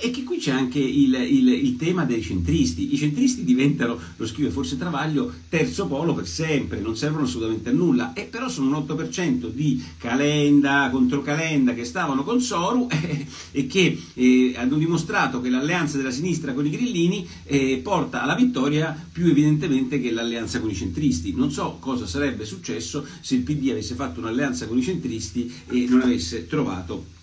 è 0.00 0.10
che 0.10 0.22
qui 0.22 0.36
c'è 0.36 0.50
anche 0.50 0.78
il, 0.78 1.14
il, 1.14 1.48
il, 1.48 1.76
tema 1.76 2.04
dei 2.04 2.22
centristi. 2.22 2.92
I 2.92 2.98
centristi 2.98 3.42
diventano, 3.42 3.98
lo 4.16 4.26
scrive 4.26 4.50
forse 4.50 4.76
Travaglio, 4.76 5.32
terzo 5.48 5.86
polo 5.86 6.12
per 6.12 6.26
sempre, 6.26 6.80
non 6.80 6.94
servono 6.94 7.24
assolutamente 7.24 7.70
a 7.70 7.72
nulla, 7.72 8.12
e 8.12 8.24
però 8.24 8.48
sono 8.50 8.76
un 8.76 8.84
8% 8.86 9.48
di 9.48 9.82
Calenda 9.96 10.90
contro 10.92 11.22
Calenda 11.22 11.72
che 11.72 11.84
stavano 11.84 12.22
con 12.22 12.40
Soru 12.40 12.86
eh, 12.90 13.26
e 13.50 13.66
che 13.66 13.98
eh, 14.12 14.52
hanno 14.56 14.76
dimostrato 14.76 15.40
che 15.40 15.48
l'alleanza 15.48 15.96
della 15.96 16.10
sinistra 16.10 16.52
con 16.52 16.66
i 16.66 16.70
grillini 16.70 17.26
eh, 17.44 17.80
porta 17.82 18.22
alla 18.22 18.34
vittoria 18.34 18.96
più 19.10 19.26
evidentemente 19.26 20.00
che 20.00 20.10
l'alleanza 20.10 20.60
con 20.60 20.68
i 20.68 20.74
centristi. 20.74 21.34
Non 21.34 21.50
so 21.50 21.78
cosa 21.80 22.06
sarebbe 22.06 22.44
successo 22.44 23.06
se 23.20 23.36
il 23.36 23.42
PD 23.42 23.70
avesse 23.70 23.94
fatto 23.94 24.20
un'alleanza 24.20 24.66
con 24.66 24.76
i 24.76 24.82
centristi 24.82 25.50
e 25.70 25.86
non 25.88 26.02
avesse 26.02 26.46
trovato 26.46 27.16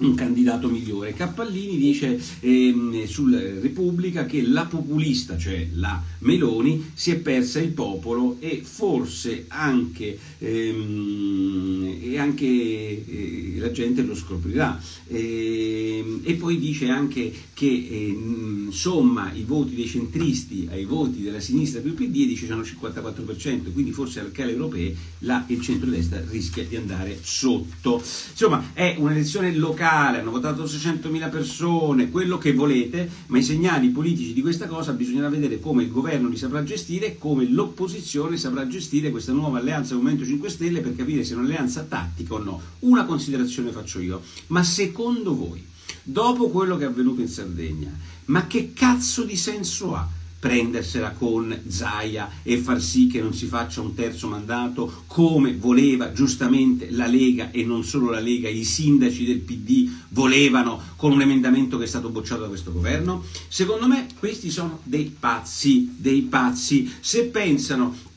un 0.00 0.14
candidato 0.14 0.68
migliore. 0.68 1.12
Cappallini 1.14 1.76
dice 1.76 2.20
ehm, 2.40 3.04
sul 3.06 3.32
Repubblica 3.60 4.26
che 4.26 4.42
la 4.42 4.66
populista, 4.66 5.36
cioè 5.36 5.68
la 5.74 6.02
Meloni, 6.20 6.90
si 6.94 7.10
è 7.10 7.16
persa 7.16 7.60
il 7.60 7.70
popolo 7.70 8.36
e 8.40 8.62
forse 8.64 9.44
anche, 9.48 10.18
ehm, 10.38 11.98
e 12.02 12.18
anche 12.18 12.46
eh, 12.46 13.54
la 13.58 13.70
gente 13.70 14.02
lo 14.02 14.14
scoprirà. 14.14 14.80
Ehm, 15.08 16.20
e 16.22 16.34
poi 16.34 16.58
dice 16.58 16.88
anche 16.88 17.32
che 17.52 17.88
ehm, 17.90 18.70
somma 18.70 19.32
i 19.32 19.42
voti 19.42 19.74
dei 19.74 19.86
centristi 19.86 20.68
ai 20.70 20.84
voti 20.84 21.22
della 21.22 21.40
sinistra 21.40 21.80
più 21.80 21.94
PD 21.94 22.22
e 22.22 22.26
dice 22.26 22.46
sono 22.46 22.62
il 22.62 22.76
54%, 22.80 23.72
quindi 23.72 23.92
forse 23.92 24.20
al 24.20 24.30
alle 24.40 24.52
europee 24.52 24.96
là 25.20 25.44
il 25.48 25.60
centro-destra 25.60 26.22
rischia 26.30 26.64
di 26.64 26.76
andare 26.76 27.18
sotto. 27.20 28.02
Insomma, 28.30 28.70
è 28.72 28.94
un'elezione 28.98 29.54
locale 29.54 29.89
locale, 29.90 30.20
hanno 30.20 30.30
votato 30.30 30.64
600.000 30.64 31.30
persone, 31.30 32.10
quello 32.10 32.38
che 32.38 32.54
volete, 32.54 33.10
ma 33.26 33.38
i 33.38 33.42
segnali 33.42 33.88
politici 33.88 34.32
di 34.32 34.40
questa 34.40 34.66
cosa 34.66 34.92
bisognerà 34.92 35.28
vedere 35.28 35.58
come 35.58 35.82
il 35.82 35.90
governo 35.90 36.28
li 36.28 36.36
saprà 36.36 36.62
gestire 36.62 37.06
e 37.06 37.18
come 37.18 37.44
l'opposizione 37.48 38.36
saprà 38.36 38.66
gestire 38.68 39.10
questa 39.10 39.32
nuova 39.32 39.58
alleanza 39.58 39.94
Movimento 39.94 40.24
5 40.24 40.48
Stelle 40.48 40.80
per 40.80 40.94
capire 40.94 41.24
se 41.24 41.34
è 41.34 41.36
un'alleanza 41.36 41.82
tattica 41.82 42.34
o 42.34 42.38
no. 42.38 42.60
Una 42.80 43.04
considerazione 43.04 43.72
faccio 43.72 43.98
io, 44.00 44.22
ma 44.48 44.62
secondo 44.62 45.34
voi, 45.34 45.64
dopo 46.02 46.50
quello 46.50 46.76
che 46.76 46.84
è 46.84 46.88
avvenuto 46.88 47.20
in 47.20 47.28
Sardegna, 47.28 47.90
ma 48.26 48.46
che 48.46 48.72
cazzo 48.72 49.24
di 49.24 49.36
senso 49.36 49.94
ha? 49.96 50.08
Prendersela 50.40 51.10
con 51.10 51.56
Zaia 51.68 52.30
e 52.42 52.56
far 52.56 52.80
sì 52.80 53.06
che 53.06 53.20
non 53.20 53.34
si 53.34 53.46
faccia 53.46 53.82
un 53.82 53.94
terzo 53.94 54.26
mandato 54.26 55.02
come 55.06 55.54
voleva 55.54 56.12
giustamente 56.12 56.90
la 56.90 57.06
Lega 57.06 57.50
e 57.50 57.62
non 57.62 57.84
solo 57.84 58.10
la 58.10 58.20
Lega, 58.20 58.48
i 58.48 58.64
sindaci 58.64 59.26
del 59.26 59.40
PD 59.40 59.88
volevano 60.08 60.80
con 60.96 61.12
un 61.12 61.20
emendamento 61.20 61.76
che 61.76 61.84
è 61.84 61.86
stato 61.86 62.08
bocciato 62.08 62.42
da 62.42 62.48
questo 62.48 62.72
governo? 62.72 63.24
Secondo 63.48 63.86
me 63.86 64.06
questi 64.18 64.50
sono 64.50 64.80
dei 64.82 65.14
pazzi, 65.16 65.94
dei 65.96 66.22
pazzi. 66.22 66.90
Se 67.00 67.26
pensano 67.26 68.08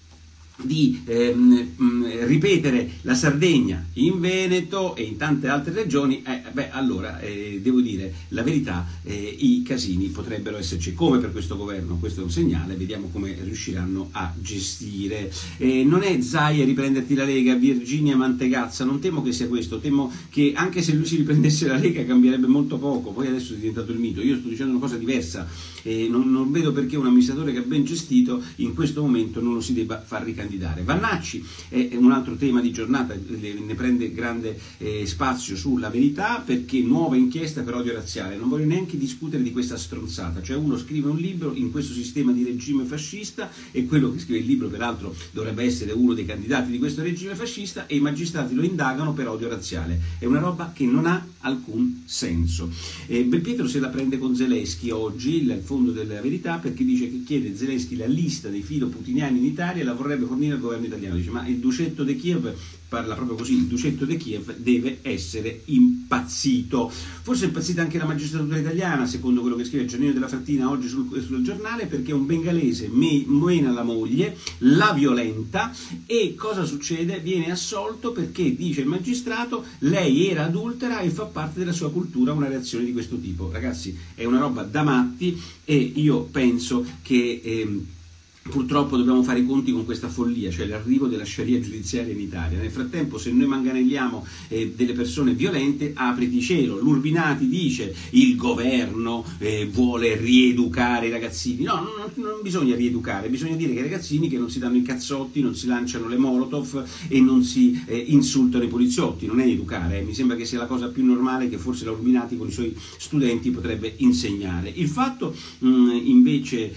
di 0.62 1.02
ehm, 1.06 1.72
mm, 1.82 2.04
ripetere 2.26 2.90
la 3.02 3.16
Sardegna 3.16 3.84
in 3.94 4.20
Veneto 4.20 4.96
e 4.96 5.04
in 5.04 5.18
tante 5.18 5.48
altre 5.48 5.74
regioni, 5.74 6.22
eh, 6.24 6.42
beh, 6.52 6.70
allora 6.70 7.20
eh, 7.20 7.60
devo 7.62 7.82
dire 7.82 8.14
la 8.30 8.44
verità, 8.44 8.88
eh, 9.04 9.36
i 9.40 9.64
casini 9.64 10.08
potrebbero 10.08 10.58
esserci. 10.58 10.94
Come 10.94 11.18
per 11.18 11.32
questo 11.32 11.58
governo, 11.58 11.98
questo 11.98 12.22
è 12.22 12.24
un 12.24 12.30
segnale, 12.30 12.76
vediamo 12.76 13.10
come 13.12 13.36
riusciranno 13.42 14.10
a 14.12 14.32
gestire. 14.40 15.32
Eh, 15.58 15.84
non 15.84 16.04
è 16.04 16.22
Zaia 16.22 16.64
riprenderti 16.64 17.16
la 17.16 17.26
Lega, 17.26 17.56
Virginia 17.56 18.16
Mantegazza, 18.16 18.86
non 18.86 19.00
temo 19.00 19.24
che 19.24 19.32
sia 19.32 19.48
questo, 19.48 19.80
temo 19.80 20.12
che 20.30 20.54
anche 20.56 20.82
se 20.82 20.94
lui 20.94 21.06
si 21.06 21.16
riprendesse 21.18 21.68
la 21.68 21.78
Lega 21.78 22.06
cambierebbe 22.06 22.48
molto 22.48 22.78
poco, 22.78 23.12
poi 23.12 23.28
adesso 23.28 23.54
è 23.54 23.58
diventato 23.58 23.92
il 23.92 23.98
mito, 23.98 24.22
io 24.22 24.38
sto 24.38 24.48
dicendo 24.48 24.72
una 24.72 24.82
cosa 24.82 24.98
diversa, 24.98 25.48
non, 25.84 26.32
non 26.32 26.52
vedo 26.52 26.72
perché 26.72 26.96
un 26.96 27.08
amministratore 27.08 27.52
che 27.52 27.60
ha 27.60 27.64
ben 27.64 27.84
gestito 27.84 28.42
in 28.58 28.74
questo 28.74 29.02
momento 29.02 29.42
non 29.42 29.54
lo 29.54 29.62
si 29.62 29.74
debba 29.74 30.02
far 30.02 30.24
ricandidare 30.24 30.43
candidare. 30.44 30.84
Vannacci 30.84 31.44
è 31.70 31.90
un 31.94 32.12
altro 32.12 32.36
tema 32.36 32.62
di 32.62 32.72
giornata, 32.72 33.16
ne 33.16 33.76
prende 33.76 34.12
grande 34.14 34.60
eh, 34.78 35.06
spazio 35.06 35.56
sulla 35.56 35.90
verità 35.90 36.42
perché 36.46 36.80
nuova 36.82 37.16
inchiesta 37.16 37.62
per 37.62 37.76
odio 37.76 37.94
razziale. 37.94 38.36
Non 38.36 38.50
voglio 38.50 38.66
neanche 38.66 38.98
discutere 38.98 39.42
di 39.42 39.52
questa 39.52 39.78
stronzata, 39.78 40.42
cioè 40.42 40.58
uno 40.58 40.78
scrive 40.78 41.10
un 41.10 41.18
libro 41.18 41.54
in 41.54 41.72
questo 41.72 41.94
sistema 41.94 42.32
di 42.32 42.44
regime 42.44 42.84
fascista 42.84 43.50
e 43.72 43.86
quello 43.86 44.12
che 44.12 44.20
scrive 44.20 44.40
il 44.40 44.46
libro 44.46 44.68
peraltro 44.68 45.16
dovrebbe 45.32 45.64
essere 45.64 45.92
uno 45.92 46.14
dei 46.14 46.26
candidati 46.26 46.72
di 46.72 46.80
questo 46.80 47.02
regime 47.02 47.36
fascista 47.36 47.88
e 47.88 47.96
i 47.96 48.00
magistrati 48.00 48.54
lo 48.54 48.64
indagano 48.64 49.14
per 49.14 49.28
odio 49.28 49.50
razziale. 49.50 50.00
È 50.20 50.26
una 50.26 50.40
roba 50.40 50.72
che 50.74 50.86
non 50.86 51.06
ha 51.06 51.26
alcun 51.44 52.04
senso. 52.06 52.70
Eh, 53.08 53.24
Belpietro 53.24 53.68
se 53.68 53.80
la 53.80 53.90
prende 53.90 54.18
con 54.18 54.36
Zelensky 54.36 54.90
oggi, 54.90 55.42
il 55.42 55.62
fondo 55.64 55.92
della 55.92 56.22
verità, 56.22 56.58
perché 56.58 56.84
dice 56.84 57.10
che 57.10 57.24
chiede 57.24 57.56
Zelensky 57.56 57.96
la 57.96 58.06
lista 58.06 58.50
dei 58.50 58.62
filo 58.62 58.88
putiniani 58.88 59.38
in 59.40 59.46
Italia 59.46 59.82
e 59.82 59.86
la 59.86 59.94
vorrebbe 59.94 60.26
fornire 60.26 60.56
al 60.56 60.60
governo 60.60 60.86
italiano. 60.86 61.16
Dice 61.16 61.30
ma 61.30 61.48
il 61.48 61.58
ducetto 61.58 62.04
di 62.04 62.16
Kiev 62.16 62.54
parla 62.94 63.16
proprio 63.16 63.36
così, 63.36 63.54
il 63.54 63.66
ducetto 63.66 64.06
di 64.06 64.18
Kiev 64.18 64.56
deve 64.58 65.00
essere 65.02 65.64
impazzito. 65.66 66.92
Forse 66.92 67.46
è 67.46 67.48
impazzita 67.48 67.82
anche 67.82 67.98
la 67.98 68.06
magistratura 68.06 68.60
italiana, 68.60 69.08
secondo 69.08 69.42
quello 69.42 69.56
che 69.56 69.64
scrive 69.64 69.88
Giannino 69.88 70.14
della 70.14 70.28
Frattina 70.28 70.70
oggi 70.70 70.88
sul, 70.88 71.10
sul 71.26 71.42
giornale, 71.42 71.88
perché 71.88 72.14
un 72.14 72.28
bengalese 72.28 72.92
mena 72.92 73.72
la 73.72 73.82
moglie, 73.82 74.38
la 74.60 74.94
violenta 74.94 75.74
e 76.06 76.36
cosa 76.36 76.66
succede? 76.66 77.18
Viene 77.18 77.50
assolto 77.50 78.12
perché, 78.12 78.56
dice 78.56 78.82
il 78.82 78.88
magistrato, 78.88 79.66
lei 79.80 80.28
era 80.28 80.46
adultera 80.46 81.00
e 81.00 81.10
fa 81.10 81.24
parte 81.24 81.58
della 81.58 81.72
sua 81.72 81.92
cultura 81.92 82.32
una 82.32 82.48
reazione 82.48 82.86
di 82.86 82.92
questo 82.92 83.18
tipo. 83.18 83.50
Ragazzi, 83.52 83.98
è 84.14 84.24
una 84.26 84.38
roba 84.38 84.62
da 84.62 84.84
matti 84.84 85.42
e 85.66 85.94
io 85.96 86.22
penso 86.26 86.86
che... 87.02 87.42
Eh, 87.44 88.02
Purtroppo 88.50 88.98
dobbiamo 88.98 89.24
fare 89.24 89.40
i 89.40 89.46
conti 89.46 89.72
con 89.72 89.86
questa 89.86 90.10
follia, 90.10 90.52
cioè 90.52 90.66
l'arrivo 90.66 91.08
della 91.08 91.24
sciaria 91.24 91.62
giudiziaria 91.62 92.12
in 92.12 92.20
Italia. 92.20 92.60
Nel 92.60 92.72
frattempo, 92.72 93.18
se 93.18 93.32
noi 93.32 93.48
manganelliamo 93.48 94.26
eh, 94.50 94.74
delle 94.76 94.92
persone 94.92 95.34
violente, 95.34 95.94
apriti 95.96 96.42
cielo. 96.42 96.78
L'Urbinati 96.78 97.48
dice 97.48 97.96
il 98.12 98.36
governo 98.36 99.24
eh, 99.38 99.66
vuole 99.72 100.18
rieducare 100.18 101.08
i 101.08 101.10
ragazzini. 101.10 101.64
No, 101.64 101.76
non, 101.76 102.12
non, 102.16 102.42
bisogna 102.42 102.76
rieducare, 102.76 103.30
bisogna 103.30 103.56
dire 103.56 103.72
che 103.74 103.80
i 103.80 103.84
ragazzini 103.84 104.28
che 104.28 104.38
non 104.38 104.50
si 104.50 104.60
danno 104.60 104.76
i 104.76 104.82
cazzotti, 104.82 105.42
non 105.42 105.56
si 105.56 105.66
lanciano 105.68 106.10
le 106.10 106.18
molotov 106.18 106.84
e 107.08 107.22
non 107.22 107.44
si 107.44 107.82
eh, 107.86 107.96
insultano 107.96 108.66
i 108.66 108.68
poliziotti. 108.68 109.26
Non 109.26 109.40
è 109.40 109.46
educare, 109.46 110.00
eh. 110.00 110.04
mi 110.04 110.14
sembra 110.14 110.36
che 110.36 110.44
sia 110.44 110.58
la 110.58 110.68
cosa 110.68 110.90
più 110.90 111.06
normale 111.06 111.48
che 111.48 111.58
forse 111.58 111.86
l'Urbinati 111.86 112.36
con 112.36 112.50
i 112.50 112.52
suoi 112.52 112.76
studenti 112.98 113.52
potrebbe 113.52 113.94
insegnare. 113.98 114.70
Il 114.76 114.90
fatto 114.90 115.34
mh, 115.60 115.68
mm, 115.68 115.90
invece 116.04 116.74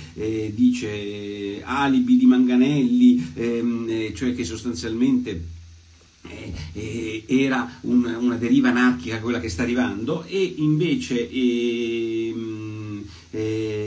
eh, 1.57 1.63
alibi 1.65 2.17
di 2.17 2.27
Manganelli, 2.27 3.33
ehm, 3.35 3.87
eh, 3.89 4.13
cioè 4.15 4.35
che 4.35 4.45
sostanzialmente 4.45 5.45
eh, 6.29 6.53
eh, 6.73 7.25
era 7.27 7.79
un, 7.83 8.05
una 8.05 8.37
deriva 8.37 8.71
anarchica 8.71 9.21
quella 9.21 9.41
che 9.41 9.49
sta 9.49 9.63
arrivando 9.63 10.25
e 10.25 10.55
invece 10.59 11.31
ehm, 11.31 13.05
eh, 13.31 13.86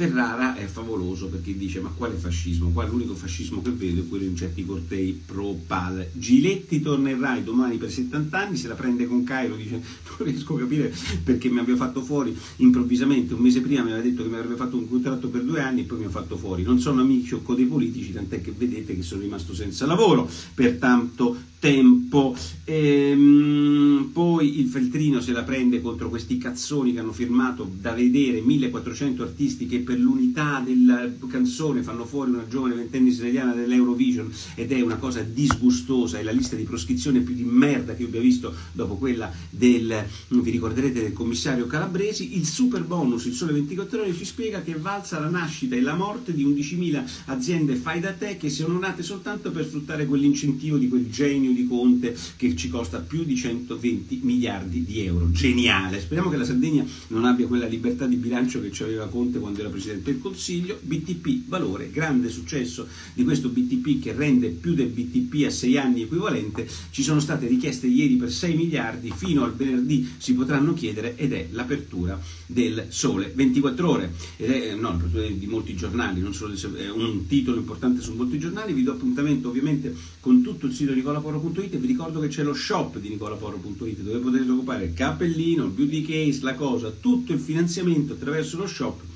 Ferrara 0.00 0.56
è 0.56 0.64
favoloso 0.64 1.26
perché 1.26 1.54
dice 1.54 1.78
ma 1.80 1.92
quale 1.94 2.14
fascismo? 2.14 2.70
Qua 2.70 2.86
l'unico 2.86 3.14
fascismo 3.14 3.60
che 3.60 3.68
vedo 3.68 4.00
è 4.00 4.08
quello 4.08 4.24
in 4.24 4.34
certi 4.34 4.64
cortei 4.64 5.12
pro-pal. 5.26 6.08
Giletti 6.14 6.80
torna 6.80 7.10
in 7.10 7.20
Rai 7.20 7.44
domani 7.44 7.76
per 7.76 7.90
70 7.90 8.38
anni, 8.38 8.56
se 8.56 8.68
la 8.68 8.76
prende 8.76 9.06
con 9.06 9.24
Cairo, 9.24 9.56
dice 9.56 9.72
non 10.08 10.26
riesco 10.26 10.54
a 10.54 10.60
capire 10.60 10.90
perché 11.22 11.50
mi 11.50 11.58
abbia 11.58 11.76
fatto 11.76 12.00
fuori 12.00 12.34
improvvisamente, 12.56 13.34
un 13.34 13.40
mese 13.40 13.60
prima 13.60 13.82
mi 13.82 13.90
aveva 13.90 14.02
detto 14.02 14.22
che 14.22 14.30
mi 14.30 14.36
avrebbe 14.36 14.56
fatto 14.56 14.78
un 14.78 14.88
contratto 14.88 15.28
per 15.28 15.42
due 15.42 15.60
anni 15.60 15.82
e 15.82 15.84
poi 15.84 15.98
mi 15.98 16.06
ha 16.06 16.10
fatto 16.10 16.38
fuori. 16.38 16.62
Non 16.62 16.80
sono 16.80 17.02
amico 17.02 17.54
dei 17.54 17.66
politici, 17.66 18.14
tant'è 18.14 18.40
che 18.40 18.54
vedete 18.56 18.96
che 18.96 19.02
sono 19.02 19.20
rimasto 19.20 19.52
senza 19.54 19.84
lavoro 19.84 20.26
per 20.54 20.76
tanto 20.78 21.36
tempo. 21.58 22.34
Ehm, 22.64 24.08
poi 24.14 24.29
il 24.58 24.68
Feltrino 24.68 25.20
se 25.20 25.32
la 25.32 25.42
prende 25.42 25.80
contro 25.80 26.08
questi 26.08 26.38
cazzoni 26.38 26.92
che 26.92 26.98
hanno 26.98 27.12
firmato 27.12 27.70
da 27.80 27.92
vedere 27.92 28.40
1400 28.40 29.22
artisti 29.22 29.66
che 29.66 29.78
per 29.78 29.98
l'unità 29.98 30.62
della 30.64 31.08
canzone 31.28 31.82
fanno 31.82 32.04
fuori 32.04 32.30
una 32.30 32.46
giovane 32.48 32.74
ventenne 32.74 33.10
israeliana 33.10 33.54
dell'Eurovision 33.54 34.30
ed 34.54 34.72
è 34.72 34.80
una 34.80 34.96
cosa 34.96 35.22
disgustosa, 35.22 36.18
è 36.18 36.22
la 36.22 36.30
lista 36.30 36.56
di 36.56 36.64
proscrizione 36.64 37.20
più 37.20 37.34
di 37.34 37.44
merda 37.44 37.94
che 37.94 38.02
io 38.02 38.08
abbia 38.08 38.20
visto 38.20 38.54
dopo 38.72 38.96
quella 38.96 39.32
del, 39.48 40.04
vi 40.28 40.50
ricorderete, 40.50 41.00
del 41.00 41.12
commissario 41.12 41.66
Calabresi, 41.66 42.36
il 42.36 42.46
super 42.46 42.82
bonus, 42.84 43.26
il 43.26 43.34
sole 43.34 43.52
24 43.52 44.02
ore 44.02 44.14
ci 44.14 44.24
spiega 44.24 44.62
che 44.62 44.74
valsa 44.74 45.20
la 45.20 45.28
nascita 45.28 45.76
e 45.76 45.80
la 45.80 45.94
morte 45.94 46.34
di 46.34 46.44
11.000 46.44 47.04
aziende 47.26 47.74
fai 47.76 48.00
da 48.00 48.12
te 48.12 48.36
che 48.36 48.50
sono 48.50 48.78
nate 48.78 49.02
soltanto 49.02 49.50
per 49.50 49.66
sfruttare 49.66 50.06
quell'incentivo 50.06 50.76
di 50.76 50.88
quel 50.88 51.10
genio 51.10 51.52
di 51.52 51.66
Conte 51.66 52.16
che 52.36 52.56
ci 52.56 52.68
costa 52.68 52.98
più 52.98 53.24
di 53.24 53.36
120 53.36 54.20
miliardi 54.40 54.84
di 54.84 55.04
euro. 55.04 55.30
Geniale! 55.30 56.00
Speriamo 56.00 56.30
che 56.30 56.38
la 56.38 56.44
Sardegna 56.44 56.82
non 57.08 57.26
abbia 57.26 57.46
quella 57.46 57.66
libertà 57.66 58.06
di 58.06 58.16
bilancio 58.16 58.62
che 58.62 58.72
ci 58.72 58.82
aveva 58.82 59.06
Conte 59.06 59.38
quando 59.38 59.60
era 59.60 59.68
Presidente 59.68 60.10
del 60.10 60.20
Consiglio. 60.20 60.78
BTP, 60.80 61.46
valore, 61.46 61.90
grande 61.90 62.30
successo 62.30 62.86
di 63.12 63.22
questo 63.22 63.50
BTP 63.50 64.00
che 64.00 64.12
rende 64.12 64.48
più 64.48 64.72
del 64.72 64.88
BTP 64.88 65.44
a 65.44 65.50
6 65.50 65.76
anni 65.76 66.02
equivalente. 66.02 66.66
Ci 66.90 67.02
sono 67.02 67.20
state 67.20 67.46
richieste 67.46 67.86
ieri 67.86 68.14
per 68.14 68.32
6 68.32 68.56
miliardi, 68.56 69.12
fino 69.14 69.44
al 69.44 69.54
venerdì 69.54 70.08
si 70.16 70.32
potranno 70.32 70.72
chiedere 70.72 71.16
ed 71.16 71.34
è 71.34 71.48
l'apertura 71.50 72.18
del 72.46 72.86
Sole 72.88 73.30
24 73.34 73.90
ore. 73.90 74.12
Ed 74.38 74.50
è 74.50 74.74
no, 74.74 74.92
l'apertura 74.92 75.26
di 75.26 75.46
molti 75.46 75.74
giornali, 75.74 76.20
non 76.22 76.32
solo 76.32 76.54
è 76.54 76.90
un 76.90 77.26
titolo 77.26 77.58
importante 77.58 78.00
su 78.00 78.14
molti 78.14 78.38
giornali. 78.38 78.72
Vi 78.72 78.82
do 78.82 78.92
appuntamento 78.92 79.48
ovviamente 79.48 79.94
con 80.20 80.42
tutto 80.42 80.66
il 80.66 80.72
sito 80.72 80.94
nicolaporo.it 80.94 81.76
vi 81.76 81.86
ricordo 81.86 82.20
che 82.20 82.28
c'è 82.28 82.42
lo 82.42 82.52
shop 82.52 82.98
di 82.98 83.08
nicolaporo.it 83.08 84.00
dove 84.00 84.20
potete 84.30 84.50
occupare 84.50 84.84
il 84.84 84.94
cappellino, 84.94 85.64
il 85.64 85.70
beauty 85.70 86.02
case, 86.02 86.40
la 86.42 86.54
cosa, 86.54 86.90
tutto 86.90 87.32
il 87.32 87.40
finanziamento 87.40 88.14
attraverso 88.14 88.56
lo 88.56 88.66
shop 88.66 89.08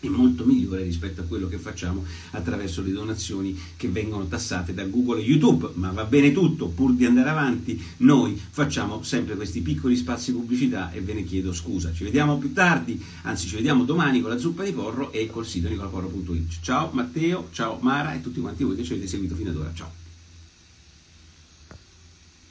è 0.00 0.08
molto 0.08 0.44
migliore 0.44 0.84
rispetto 0.84 1.22
a 1.22 1.24
quello 1.24 1.48
che 1.48 1.58
facciamo 1.58 2.04
attraverso 2.30 2.82
le 2.82 2.92
donazioni 2.92 3.58
che 3.76 3.88
vengono 3.88 4.26
tassate 4.26 4.72
da 4.72 4.84
Google 4.84 5.20
e 5.20 5.24
YouTube, 5.24 5.70
ma 5.74 5.90
va 5.90 6.04
bene 6.04 6.32
tutto, 6.32 6.68
pur 6.68 6.92
di 6.94 7.04
andare 7.04 7.30
avanti, 7.30 7.80
noi 7.98 8.40
facciamo 8.50 9.02
sempre 9.02 9.34
questi 9.34 9.60
piccoli 9.60 9.96
spazi 9.96 10.32
pubblicità 10.32 10.92
e 10.92 11.00
ve 11.00 11.14
ne 11.14 11.24
chiedo 11.24 11.52
scusa. 11.52 11.92
Ci 11.92 12.04
vediamo 12.04 12.38
più 12.38 12.52
tardi, 12.52 13.02
anzi 13.22 13.48
ci 13.48 13.56
vediamo 13.56 13.84
domani 13.84 14.20
con 14.20 14.30
la 14.30 14.38
zuppa 14.38 14.62
di 14.62 14.72
porro 14.72 15.10
e 15.12 15.28
col 15.28 15.46
sito 15.46 15.68
nicolaporro.it. 15.68 16.58
Ciao 16.60 16.90
Matteo, 16.92 17.48
ciao 17.50 17.78
Mara 17.80 18.14
e 18.14 18.20
tutti 18.20 18.40
quanti 18.40 18.62
voi 18.62 18.76
che 18.76 18.84
ci 18.84 18.92
avete 18.92 19.08
seguito 19.08 19.34
fino 19.34 19.50
ad 19.50 19.56
ora. 19.56 19.72
Ciao. 19.74 20.07